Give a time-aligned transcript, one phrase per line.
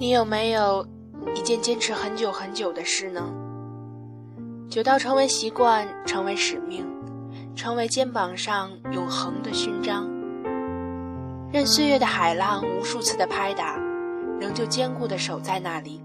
[0.00, 0.86] 你有没有
[1.34, 3.34] 一件坚持很久很久的事呢？
[4.70, 6.86] 久到成为习惯，成为使命，
[7.56, 10.08] 成为肩膀上永恒的勋章。
[11.52, 13.76] 任岁月的海浪无数次的拍打，
[14.40, 16.00] 仍旧坚固的守在那里。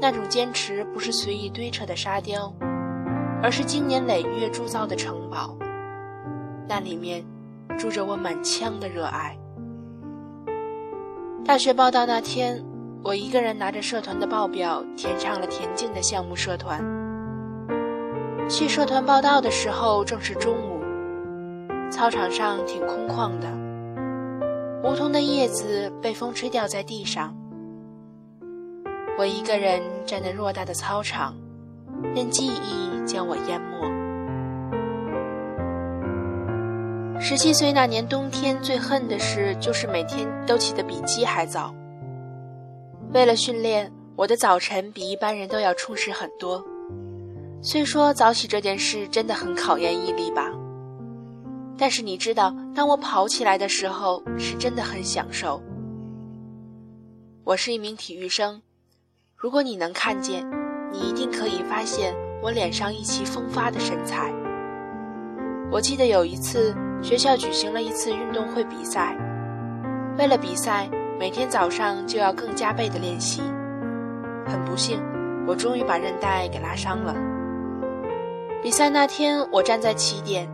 [0.00, 2.52] 那种坚持不是随意堆砌的沙雕，
[3.40, 5.56] 而是经年累月铸造的城堡。
[6.66, 7.24] 那里面
[7.78, 9.38] 住着我满腔的热爱。
[11.44, 12.60] 大学报到那天。
[13.02, 16.84] 我一个人拿着社团的报表，填上了田径的项目社团。
[18.48, 20.80] 去社团报道的时候正是中午，
[21.90, 23.48] 操场上挺空旷的，
[24.82, 27.34] 梧桐的叶子被风吹掉在地上。
[29.18, 31.34] 我一个人站在偌大的操场，
[32.14, 33.88] 任记忆将我淹没。
[37.20, 41.74] 十七岁那年冬天，最恨的事就是每天都起得比鸡还早。
[43.10, 46.62] 为了训练，我的早晨比一般人都要充实很多。
[47.62, 50.52] 虽说早起这件事真的很考验毅力吧，
[51.78, 55.62] 但是你知道，当我跑起来的时候，是真的很享受。
[57.44, 58.60] 我是一名体育生，
[59.34, 60.46] 如果你能看见，
[60.92, 64.30] 你一定可以发现我脸上意气风发的身材。
[65.72, 69.16] 我记得有一次，学校举行了一次运动会比赛，
[70.18, 70.90] 为了比赛。
[71.18, 73.42] 每天早上就要更加倍的练习。
[74.46, 75.02] 很不幸，
[75.48, 77.12] 我终于把韧带给拉伤了。
[78.62, 80.48] 比赛那天，我站在起点，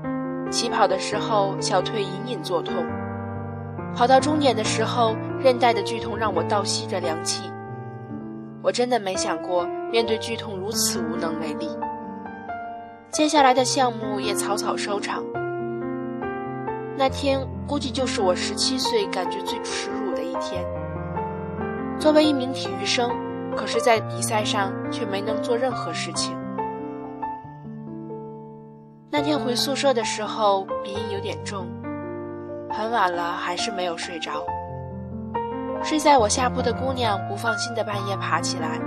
[0.50, 2.74] 起跑的时候小腿隐隐作痛，
[3.94, 7.42] 跑到终点的时候，韧带的剧痛让我倒吸着凉气。
[8.62, 11.68] 我真的没想过面对剧痛如此无能为力。
[13.10, 15.22] 接下来的项目也草草收场。
[16.96, 20.03] 那天估计就是我十七岁感觉最耻辱。
[20.14, 20.64] 的一天，
[21.98, 23.10] 作为一名体育生，
[23.56, 26.36] 可是，在比赛上却没能做任何事情。
[29.10, 31.66] 那天回宿舍的时候，鼻音有点重，
[32.70, 34.44] 很晚了还是没有睡着。
[35.82, 38.80] 睡在我下铺的姑娘不放心的半夜爬起来，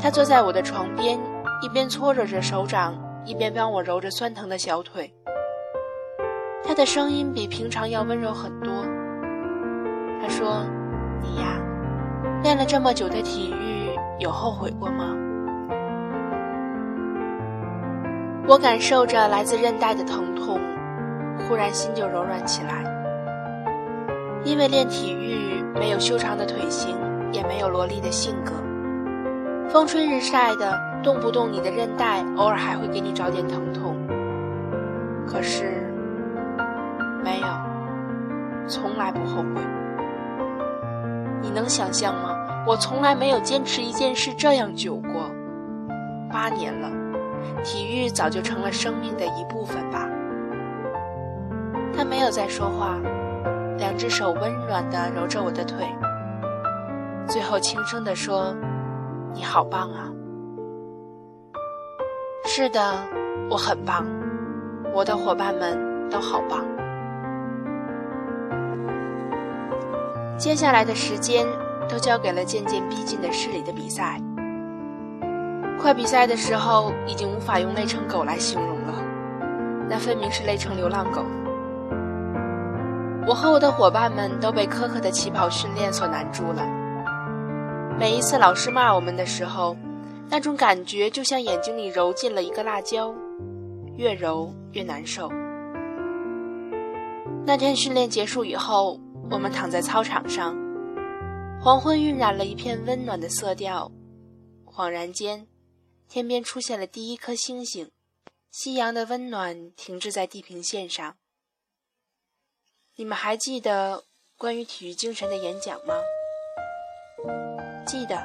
[0.00, 1.18] 她坐在我的床边，
[1.62, 2.94] 一边搓揉着手掌，
[3.24, 5.14] 一边帮我揉着酸疼的小腿。
[6.62, 8.84] 她的声音比平常要温柔很多。
[10.36, 10.66] 说
[11.22, 11.58] ：“你呀，
[12.42, 13.88] 练了这么久的体育，
[14.18, 15.16] 有后悔过吗？”
[18.46, 20.60] 我感受着来自韧带的疼痛，
[21.38, 22.84] 忽然心就柔软起来。
[24.44, 26.98] 因为练体育没有修长的腿型，
[27.32, 28.52] 也没有萝莉的性格，
[29.70, 33.96] 风吹日晒的，动不动你的韧带偶尔还会给你找点疼痛。
[35.26, 35.90] 可是，
[37.24, 37.46] 没有，
[38.68, 39.62] 从来不后悔。
[41.56, 42.36] 能想象吗？
[42.66, 45.30] 我从来没有坚持一件事这样久过，
[46.30, 46.90] 八年了，
[47.64, 50.06] 体育早就成了生命的一部分吧。
[51.96, 52.98] 他没有再说话，
[53.78, 55.86] 两只手温暖地揉着我的腿，
[57.26, 58.54] 最后轻声地说
[59.32, 60.12] ：“你好棒啊！”
[62.44, 62.98] 是的，
[63.48, 64.04] 我很棒，
[64.92, 66.62] 我的伙伴们都好棒。
[70.38, 71.46] 接下来的时间
[71.88, 74.20] 都交给了渐渐逼近的市里的比赛。
[75.80, 78.94] 快比赛的时候，已经无法用累成狗来形容了，
[79.88, 81.24] 那分明是累成流浪狗。
[83.26, 86.62] 我和我的伙伴们都被苛刻的起跑训练所难住了。
[87.98, 89.74] 每一次老师骂我们的时候，
[90.28, 93.14] 那种感觉就像眼睛里揉进了一个辣椒，
[93.96, 95.30] 越揉越难受。
[97.46, 99.00] 那天训练结束以后。
[99.28, 100.56] 我们躺在操场上，
[101.60, 103.90] 黄昏晕染了一片温暖的色调。
[104.64, 105.46] 恍然间，
[106.08, 107.90] 天边出现了第一颗星星，
[108.50, 111.16] 夕阳的温暖停滞在地平线上。
[112.96, 114.04] 你们还记得
[114.38, 115.94] 关于体育精神的演讲吗？
[117.86, 118.22] 记得，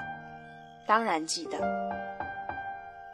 [0.87, 1.57] 当然记得。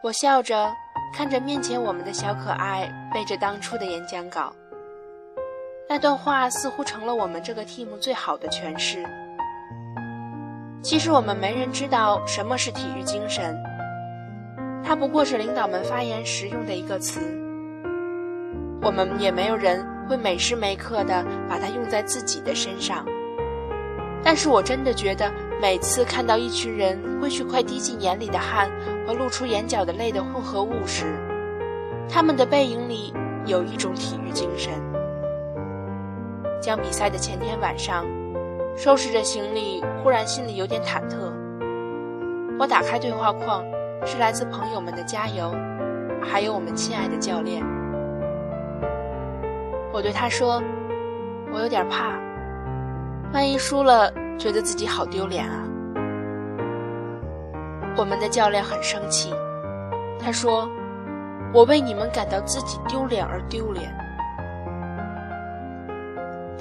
[0.04, 0.72] 我笑着
[1.14, 4.54] 看着面前我们的小可爱，背着当初的演讲稿。
[5.90, 9.06] 那段话似乎成了我们这个 team 最好的诠释。
[10.82, 13.58] 其实我们没人知道什么是体育精神，
[14.84, 17.22] 它不过是领导们发言时用的一个词。
[18.82, 23.06] 我们也没有人会每时每刻的把它用在自己的身上。
[24.22, 25.32] 但是我真的觉得，
[25.62, 28.70] 每次看到一群人挥去快滴进眼里的汗
[29.06, 31.06] 和露出眼角的泪的混合物时，
[32.10, 33.14] 他们的背影里
[33.46, 34.74] 有一种体育精神。
[36.60, 38.06] 将比赛的前天晚上，
[38.76, 41.16] 收拾着行李，忽然心里有点忐忑。
[42.60, 43.64] 我打开对话框，
[44.06, 45.54] 是来自朋友们的加油，
[46.22, 47.64] 还有我们亲爱的教练。
[49.94, 50.62] 我对他说
[51.54, 52.20] ：“我有点怕，
[53.34, 55.64] 万一输了，觉得自己好丢脸啊。”
[57.96, 59.34] 我们的教练很生气，
[60.20, 60.70] 他说
[61.54, 63.92] ：“我为你们感到自己丢脸而丢脸。”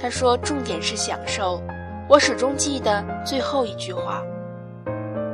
[0.00, 1.62] 他说：“重点是享受。”
[2.08, 4.22] 我始终记得最后一句话。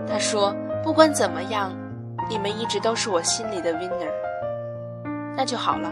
[0.09, 1.73] 他说：“不管怎么样，
[2.31, 4.11] 你们一直都是我心里的 winner。”
[5.37, 5.91] 那就好了。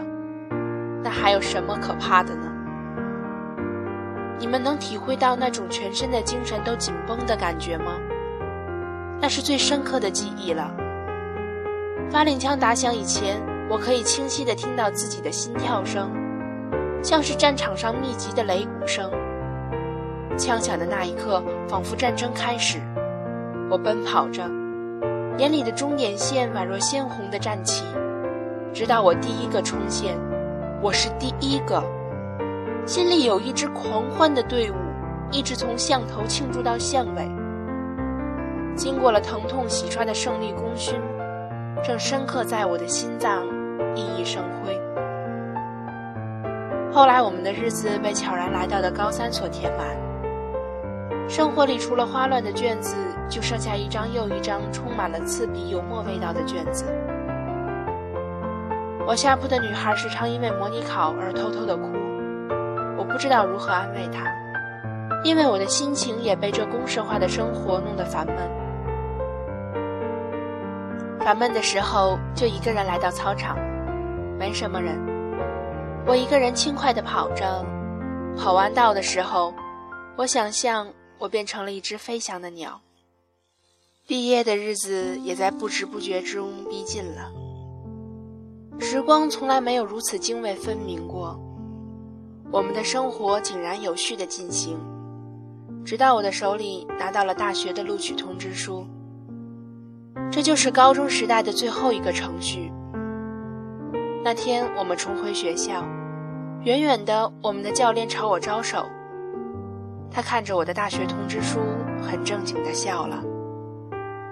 [1.03, 2.47] 那还有什么可怕的呢？
[4.39, 7.99] 你们能体会到那种全身的精神都紧绷的感觉吗？
[9.19, 10.71] 那是最深刻的记忆了。
[12.09, 13.39] 发令枪打响以前，
[13.69, 16.11] 我可以清晰地听到自己的心跳声，
[17.03, 19.09] 像是战场上密集的擂鼓声。
[20.37, 22.79] 枪响的那一刻，仿佛战争开始。
[23.69, 24.43] 我奔跑着，
[25.37, 27.85] 眼里的终点线宛若鲜红的战旗，
[28.73, 30.17] 直到我第一个冲线。
[30.81, 31.83] 我是第一个，
[32.87, 34.75] 心里有一支狂欢的队伍，
[35.31, 37.29] 一直从巷头庆祝到巷尾。
[38.75, 40.99] 经过了疼痛洗刷的胜利功勋，
[41.83, 43.45] 正深刻在我的心脏，
[43.95, 44.80] 熠熠生辉。
[46.93, 49.87] 后来，我们的日子被悄然来到的高三所填满。
[51.29, 52.95] 生活里除了花乱的卷子，
[53.29, 56.83] 就剩下一张又一张充满了刺鼻油墨味道的卷子。
[59.07, 61.87] 我下铺的女孩时常因为模拟考而偷偷的哭，
[62.97, 64.29] 我不知道如何安慰她，
[65.23, 68.35] 因为我的心情也被这公式化的生活弄得烦闷。
[71.21, 73.57] 烦闷的时候，就一个人来到操场，
[74.37, 74.99] 没什么人，
[76.07, 77.65] 我一个人轻快地跑着，
[78.37, 79.53] 跑完道的时候，
[80.17, 80.87] 我想象。
[81.19, 82.81] 我变成了一只飞翔的鸟。
[84.07, 87.31] 毕业的日子也在不知不觉中逼近了。
[88.79, 91.39] 时光从来没有如此泾渭分明过。
[92.51, 94.79] 我们的生活井然有序地进行，
[95.85, 98.83] 直到我的手里拿到了大学的录取通知书。
[100.31, 102.71] 这就是高中时代的最后一个程序。
[104.23, 105.83] 那天我们重回学校，
[106.63, 108.85] 远远的，我们的教练朝我招手。
[110.11, 111.59] 他看着我的大学通知书，
[112.03, 113.23] 很正经地笑了。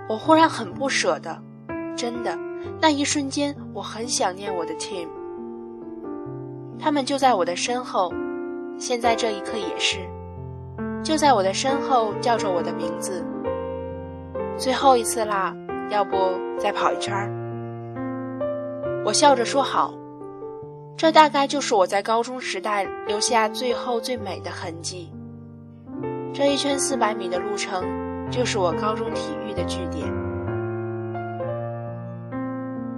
[0.08, 1.36] 我忽然很不舍得，
[1.96, 2.38] 真的，
[2.80, 5.08] 那一瞬间我很想念我的 team。
[6.78, 8.14] 他们就在我的身后，
[8.78, 9.98] 现在这一刻也是，
[11.04, 13.26] 就在我的身后叫着我的名字。
[14.56, 15.56] 最后一次啦，
[15.90, 16.16] 要不
[16.60, 17.39] 再跑一圈儿？
[19.10, 19.92] 我笑着说好。
[20.96, 25.12] 这大概就是我在高中时代留下最后最美的痕迹。
[26.32, 27.84] 这一圈四百米的路程，
[28.30, 30.08] 就是我高中体育的据点。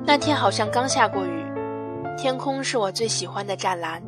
[0.04, 1.46] 那天好像刚下过雨，
[2.18, 4.04] 天空是我最喜欢的湛蓝。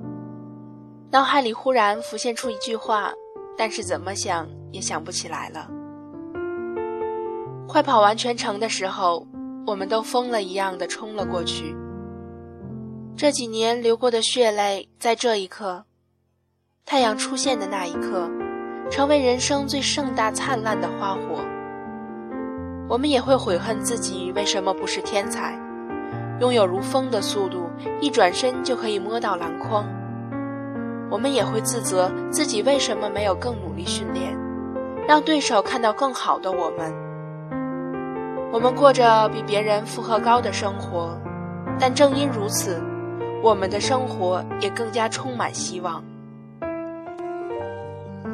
[1.10, 3.14] 脑海里忽然浮现出一句话，
[3.58, 5.70] 但是怎么想也想不起来了。
[7.66, 9.26] 快跑完全程的时候，
[9.66, 11.74] 我们都疯了一样的冲了过去。
[13.16, 15.86] 这几年流过的血泪，在这一刻，
[16.86, 18.30] 太阳出现的那一刻。
[18.92, 21.44] 成为人生最盛大灿烂的花火。
[22.88, 25.58] 我们也会悔恨自己为什么不是天才，
[26.40, 27.68] 拥有如风的速度，
[28.02, 29.84] 一转身就可以摸到篮筐。
[31.10, 34.38] 我们也会自责自己为什么没有更努力训练，
[35.08, 36.94] 让对手看到更好的我们。
[38.52, 41.18] 我们过着比别人负荷高的生活，
[41.80, 42.80] 但正因如此，
[43.44, 46.02] 我们的生活也更加充满希望。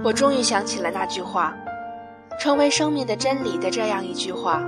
[0.03, 1.51] 我终于想起了那句话，
[2.39, 4.61] 成为生命的真理的这样一句话。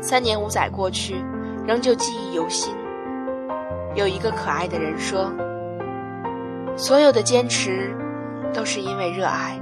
[0.00, 1.24] 三年五载过去，
[1.64, 2.74] 仍旧记忆犹新。
[3.94, 5.32] 有一个可爱的人说
[6.76, 7.96] ：“所有的坚持，
[8.52, 9.56] 都是因为热爱。”